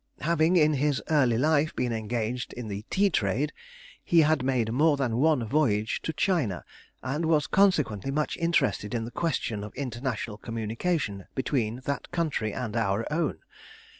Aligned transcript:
Having 0.21 0.55
in 0.55 0.73
his 0.73 0.99
early 1.11 1.37
life 1.37 1.75
been 1.75 1.93
engaged 1.93 2.53
in 2.53 2.69
the 2.69 2.83
tea 2.89 3.11
trade, 3.11 3.53
he 4.03 4.21
had 4.21 4.41
made 4.41 4.71
more 4.73 4.97
than 4.97 5.17
one 5.17 5.45
voyage 5.45 6.01
to 6.01 6.11
China, 6.11 6.65
and 7.03 7.25
was 7.27 7.45
consequently 7.45 8.09
much 8.09 8.35
interested 8.37 8.95
in 8.95 9.05
the 9.05 9.11
question 9.11 9.63
of 9.63 9.75
international 9.75 10.39
communication 10.39 11.27
between 11.35 11.81
that 11.85 12.09
country 12.09 12.51
and 12.51 12.75
our 12.75 13.05
own. 13.13 13.41